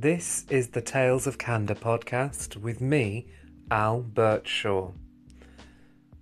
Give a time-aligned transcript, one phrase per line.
[0.00, 3.26] This is the Tales of Candor podcast with me,
[3.68, 4.92] Al Birchshaw.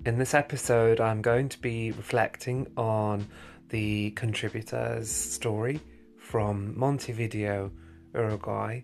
[0.06, 3.28] In this episode, I'm going to be reflecting on
[3.68, 5.78] the contributor's story
[6.16, 7.70] from Montevideo,
[8.14, 8.80] Uruguay,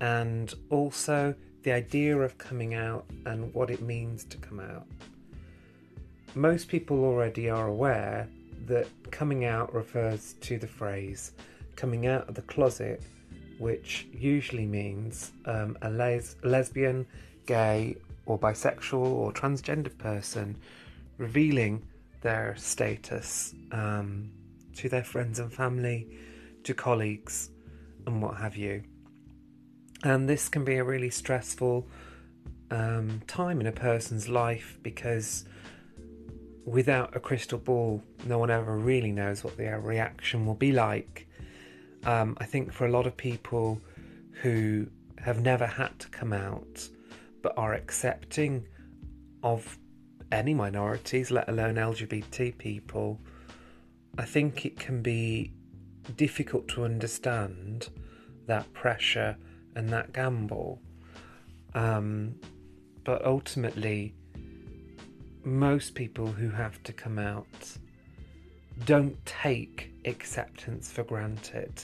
[0.00, 4.86] and also the idea of coming out and what it means to come out.
[6.34, 8.26] Most people already are aware
[8.64, 11.32] that coming out refers to the phrase
[11.76, 13.02] coming out of the closet,
[13.58, 17.06] which usually means um, a les- lesbian,
[17.46, 20.56] gay, or bisexual or transgender person
[21.16, 21.82] revealing
[22.20, 24.30] their status um,
[24.76, 26.06] to their friends and family,
[26.64, 27.50] to colleagues,
[28.06, 28.82] and what have you.
[30.04, 31.86] And this can be a really stressful
[32.70, 35.44] um, time in a person's life because
[36.64, 41.26] without a crystal ball, no one ever really knows what their reaction will be like.
[42.04, 43.80] Um, I think for a lot of people
[44.42, 44.86] who
[45.18, 46.88] have never had to come out
[47.42, 48.66] but are accepting
[49.42, 49.78] of
[50.32, 53.20] any minorities, let alone LGBT people,
[54.16, 55.52] I think it can be
[56.16, 57.88] difficult to understand
[58.46, 59.36] that pressure
[59.74, 60.80] and that gamble.
[61.74, 62.34] Um,
[63.04, 64.14] but ultimately,
[65.44, 67.78] most people who have to come out
[68.84, 71.82] don't take acceptance for granted.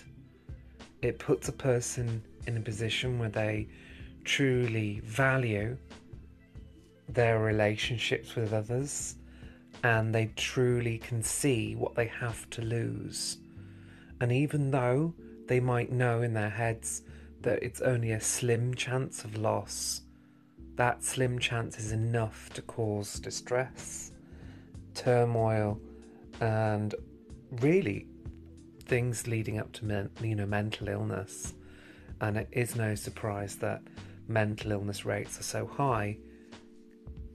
[1.02, 3.68] It puts a person in a position where they
[4.24, 5.76] truly value
[7.08, 9.16] their relationships with others
[9.82, 13.38] and they truly can see what they have to lose.
[14.20, 15.14] And even though
[15.46, 17.02] they might know in their heads
[17.42, 20.00] that it's only a slim chance of loss,
[20.76, 24.12] that slim chance is enough to cause distress,
[24.94, 25.78] turmoil,
[26.40, 26.94] and
[27.60, 28.06] really
[28.86, 31.54] things leading up to men, you know mental illness.
[32.20, 33.82] And it is no surprise that
[34.28, 36.16] mental illness rates are so high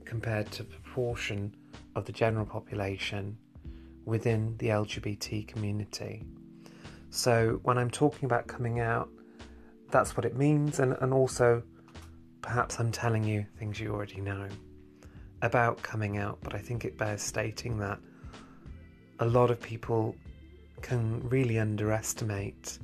[0.04, 1.54] compared to proportion
[1.94, 3.36] of the general population
[4.04, 6.24] within the LGBT community.
[7.10, 9.08] So when I'm talking about coming out,
[9.90, 11.62] that's what it means, and, and also
[12.42, 14.48] perhaps I'm telling you things you already know
[15.42, 17.98] about coming out, but I think it bears stating that
[19.18, 20.14] a lot of people
[20.82, 22.78] can really underestimate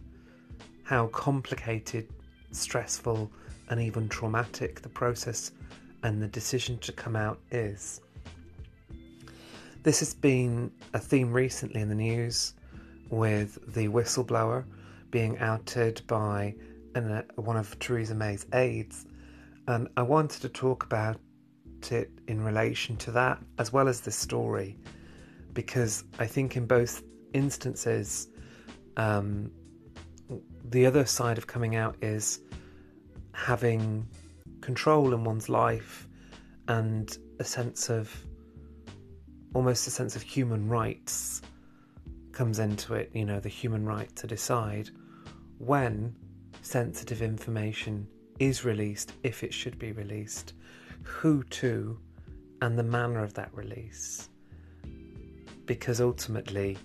[0.84, 2.08] how complicated,
[2.52, 3.30] stressful,
[3.68, 5.52] and even traumatic the process
[6.02, 8.00] and the decision to come out is.
[9.82, 12.54] This has been a theme recently in the news
[13.10, 14.64] with the whistleblower
[15.10, 16.54] being outed by
[16.94, 19.06] an, uh, one of Theresa May's aides,
[19.68, 21.18] and I wanted to talk about
[21.90, 24.76] it in relation to that as well as this story
[25.52, 28.28] because I think in both instances,
[28.96, 29.50] um,
[30.64, 32.40] the other side of coming out is
[33.32, 34.06] having
[34.60, 36.08] control in one's life
[36.68, 38.14] and a sense of
[39.54, 41.42] almost a sense of human rights
[42.32, 44.90] comes into it, you know, the human right to decide
[45.58, 46.14] when
[46.62, 48.06] sensitive information
[48.38, 50.52] is released, if it should be released,
[51.02, 51.98] who to,
[52.60, 54.28] and the manner of that release.
[55.64, 56.76] Because ultimately,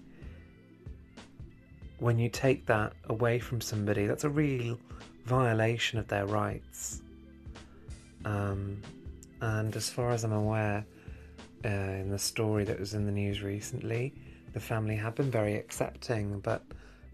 [2.01, 4.75] when you take that away from somebody, that's a real
[5.25, 7.03] violation of their rights.
[8.25, 8.81] Um,
[9.39, 10.83] and as far as I'm aware,
[11.63, 14.15] uh, in the story that was in the news recently,
[14.53, 16.63] the family have been very accepting, but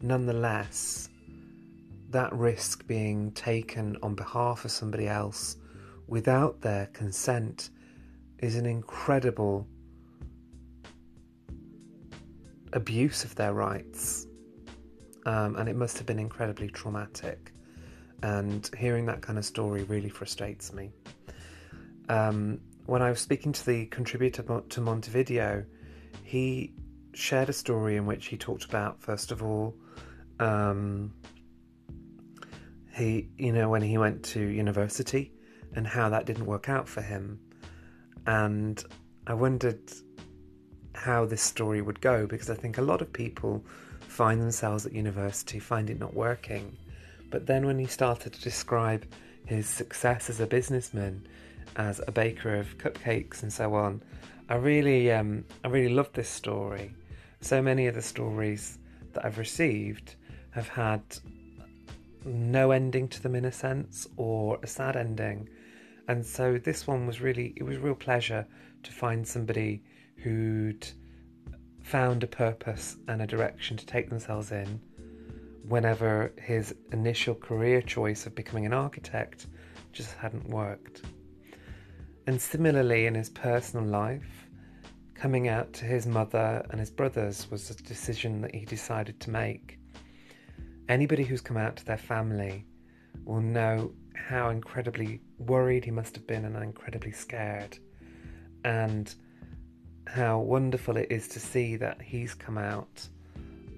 [0.01, 1.09] nonetheless,
[2.11, 5.57] that risk being taken on behalf of somebody else
[6.07, 7.71] without their consent
[8.39, 9.67] is an incredible
[12.71, 14.26] abuse of their rights.
[15.27, 17.51] Um, and it must have been incredibly traumatic.
[18.23, 20.91] And hearing that kind of story really frustrates me.
[22.07, 25.65] Um, when I was speaking to the contributor to Montevideo,
[26.23, 26.73] he
[27.13, 29.75] shared a story in which he talked about, first of all,
[30.39, 31.13] um,
[32.95, 35.33] he, you know, when he went to university
[35.75, 37.39] and how that didn't work out for him.
[38.25, 38.81] And
[39.27, 39.91] I wondered
[40.97, 43.63] how this story would go because I think a lot of people
[43.99, 46.75] find themselves at university, find it not working.
[47.29, 49.05] But then when he started to describe
[49.45, 51.27] his success as a businessman,
[51.75, 54.01] as a baker of cupcakes and so on,
[54.49, 56.93] I really, um, I really loved this story.
[57.41, 58.79] So many of the stories
[59.13, 60.15] that I've received
[60.51, 61.01] have had
[62.25, 65.47] no ending to them in a sense, or a sad ending,
[66.07, 68.47] and so this one was really, it was real pleasure
[68.83, 69.83] to find somebody
[70.17, 70.87] who'd
[71.81, 74.79] found a purpose and a direction to take themselves in
[75.67, 79.47] whenever his initial career choice of becoming an architect
[79.91, 81.01] just hadn't worked.
[82.25, 84.47] And similarly, in his personal life,
[85.13, 89.29] coming out to his mother and his brothers was a decision that he decided to
[89.29, 89.79] make.
[90.89, 92.65] Anybody who's come out to their family
[93.25, 97.77] will know how incredibly worried he must have been and incredibly scared,
[98.63, 99.15] and
[100.07, 103.07] how wonderful it is to see that he's come out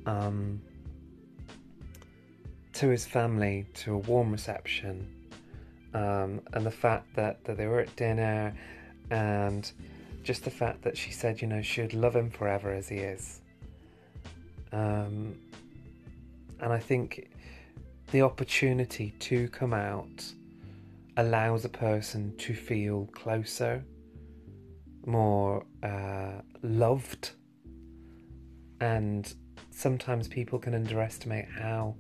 [0.05, 0.61] um,
[2.73, 5.07] to his family to a warm reception,
[5.93, 8.53] um, and the fact that, that they were at dinner,
[9.09, 9.71] and
[10.23, 13.41] just the fact that she said, you know, she'd love him forever as he is.
[14.71, 15.35] Um,
[16.59, 17.29] and I think
[18.11, 20.23] the opportunity to come out
[21.17, 23.83] allows a person to feel closer,
[25.09, 27.31] more uh, loved,
[28.79, 29.33] and
[29.71, 31.95] sometimes people can underestimate how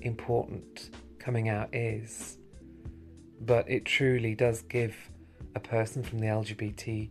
[0.00, 2.38] important coming out is.
[3.40, 4.94] But it truly does give
[5.54, 7.10] a person from the LGBT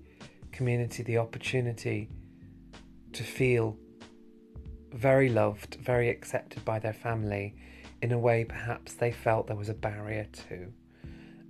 [0.51, 2.09] community the opportunity
[3.13, 3.77] to feel
[4.93, 7.55] very loved, very accepted by their family
[8.01, 10.71] in a way perhaps they felt there was a barrier to.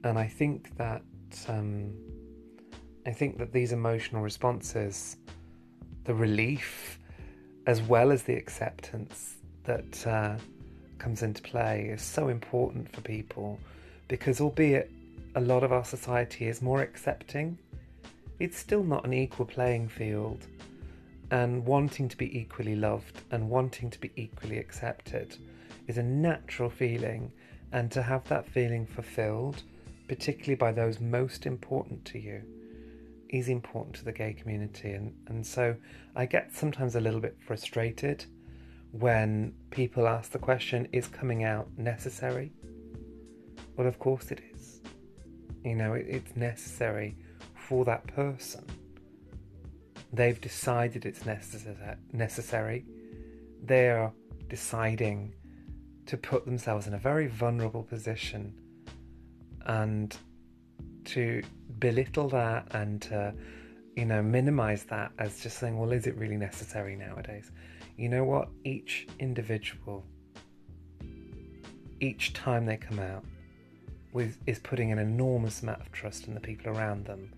[0.04, 1.04] And I think that
[1.48, 1.94] um,
[3.06, 5.18] I think that these emotional responses,
[6.04, 7.00] the relief,
[7.66, 10.36] as well as the acceptance that uh,
[11.00, 13.60] comes into play, is so important for people
[14.08, 14.92] because, albeit
[15.36, 17.58] a lot of our society is more accepting,
[18.40, 20.46] it's still not an equal playing field.
[21.32, 25.38] And wanting to be equally loved and wanting to be equally accepted
[25.88, 27.32] is a natural feeling,
[27.72, 29.64] and to have that feeling fulfilled,
[30.08, 32.44] particularly by those most important to you,
[33.32, 34.92] is important to the gay community.
[34.92, 35.76] And, and so
[36.16, 38.26] I get sometimes a little bit frustrated
[38.92, 42.52] when people ask the question, is coming out necessary?
[43.78, 44.82] Well, of course it is.
[45.64, 47.18] You know, it, it's necessary
[47.56, 48.66] for that person.
[50.12, 52.86] They've decided it's necess- necessary.
[53.64, 54.12] They are
[54.50, 55.34] deciding
[56.08, 58.54] to put themselves in a very vulnerable position
[59.66, 60.18] and
[61.06, 61.42] to
[61.82, 63.34] belittle that and to
[63.98, 67.52] you know minimize that as just saying well is it really necessary nowadays?
[67.98, 68.48] You know what?
[68.64, 70.06] Each individual
[72.02, 73.24] each time they come out
[74.12, 77.32] with is putting an enormous amount of trust in the people around them.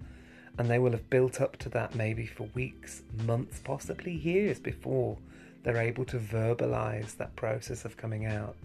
[0.57, 5.17] And they will have built up to that maybe for weeks months possibly years before
[5.63, 8.55] they're able to verbalize that process of coming out.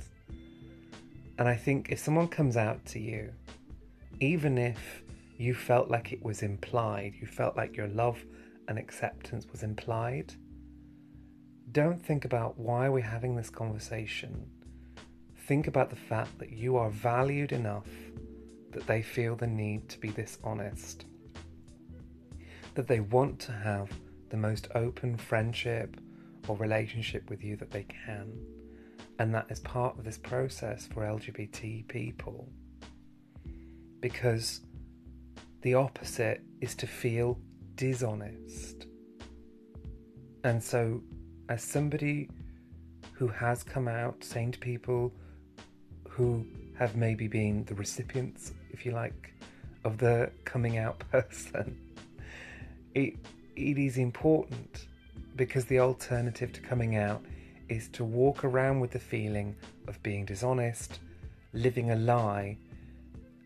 [1.38, 3.32] And I think if someone comes out to you,
[4.20, 5.02] even if
[5.38, 8.18] you felt like it was implied, you felt like your love
[8.66, 10.34] and acceptance was implied,
[11.70, 14.50] don't think about why we're having this conversation.
[15.46, 17.86] Think about the fact that you are valued enough
[18.72, 21.04] that they feel the need to be this honest,
[22.74, 23.90] that they want to have
[24.30, 26.00] the most open friendship
[26.48, 28.32] or relationship with you that they can.
[29.20, 32.48] And that is part of this process for LGBT people.
[34.00, 34.60] Because
[35.62, 37.38] the opposite is to feel
[37.74, 38.86] dishonest.
[40.44, 41.02] And so,
[41.48, 42.28] as somebody
[43.12, 45.12] who has come out saying to people
[46.08, 46.46] who
[46.78, 49.32] have maybe been the recipients, if you like,
[49.84, 51.76] of the coming out person,
[52.94, 53.14] it,
[53.56, 54.86] it is important
[55.34, 57.24] because the alternative to coming out
[57.68, 59.54] is to walk around with the feeling
[59.86, 61.00] of being dishonest,
[61.52, 62.56] living a lie,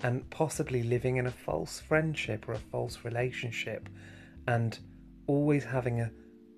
[0.03, 3.89] and possibly living in a false friendship or a false relationship,
[4.49, 4.79] and
[5.27, 6.11] always having a,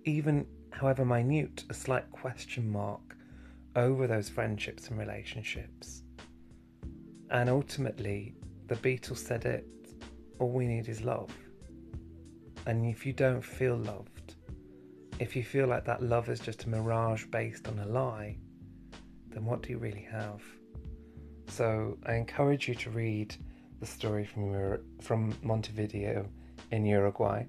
[0.05, 3.17] even however minute, a slight question mark
[3.77, 6.03] over those friendships and relationships.
[7.31, 8.35] And ultimately,
[8.67, 9.67] the Beatles said it
[10.39, 11.31] all we need is love.
[12.67, 14.35] And if you don't feel loved
[15.21, 18.37] if you feel like that love is just a mirage based on a lie,
[19.29, 20.43] then what do you really have?
[21.55, 23.37] So I encourage you to read
[23.79, 26.27] the story from from Montevideo
[26.73, 27.47] in Uruguay.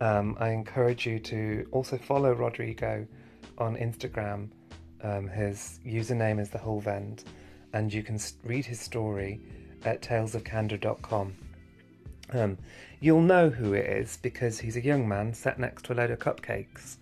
[0.00, 3.06] Um, I encourage you to also follow Rodrigo
[3.58, 4.48] on Instagram.
[5.02, 7.24] Um, his username is the whole vent,
[7.74, 9.42] and you can read his story
[9.84, 11.34] at talesofcandor.com.
[12.32, 12.56] Um,
[13.00, 16.10] you'll know who it is because he's a young man sat next to a load
[16.10, 16.96] of cupcakes.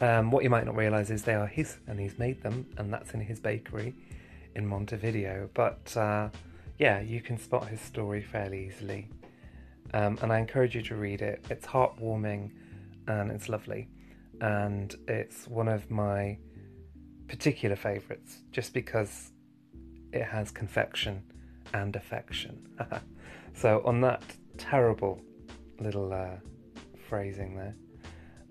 [0.00, 2.90] Um, what you might not realise is they are his, and he's made them, and
[2.90, 3.94] that's in his bakery
[4.56, 5.48] in Montevideo.
[5.54, 6.30] But uh,
[6.78, 9.08] yeah, you can spot his story fairly easily.
[9.94, 11.44] Um, and I encourage you to read it.
[11.48, 12.50] It's heartwarming
[13.06, 13.88] and it's lovely.
[14.40, 16.38] And it's one of my
[17.28, 19.32] particular favourites just because
[20.12, 21.22] it has confection
[21.72, 22.66] and affection.
[23.54, 24.22] so, on that
[24.56, 25.20] terrible
[25.80, 26.36] little uh,
[27.08, 27.74] phrasing there,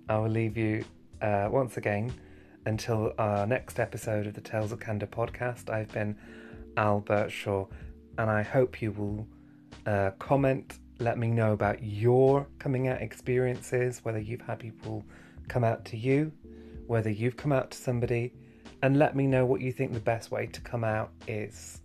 [0.10, 0.84] I will leave you
[1.22, 2.14] uh, once again
[2.66, 5.70] until our next episode of the Tales of Candor podcast.
[5.70, 6.18] I've been
[6.78, 7.68] Albert Shaw,
[8.18, 9.28] and I hope you will
[9.86, 15.04] uh, comment, let me know about your coming out experiences, whether you've had people
[15.48, 16.32] come out to you,
[16.88, 18.34] whether you've come out to somebody,
[18.82, 21.82] and let me know what you think the best way to come out is.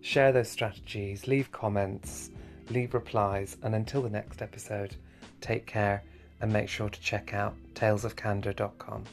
[0.00, 2.30] Share those strategies, leave comments,
[2.70, 4.94] leave replies, and until the next episode,
[5.40, 6.02] take care
[6.40, 9.04] and make sure to check out talesofcandor.com.